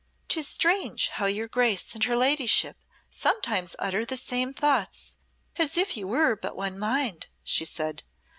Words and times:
"'Tis 0.29 0.47
strange 0.47 1.09
how 1.09 1.27
your 1.27 1.47
Grace 1.47 1.93
and 1.93 2.05
her 2.05 2.15
ladyship 2.15 2.75
sometimes 3.11 3.75
utter 3.77 4.03
the 4.03 4.17
same 4.17 4.51
thoughts, 4.51 5.15
as 5.57 5.77
if 5.77 5.95
you 5.95 6.07
were 6.07 6.35
but 6.35 6.55
one 6.55 6.79
mind," 6.79 7.27
she 7.43 7.63
said. 7.65 8.01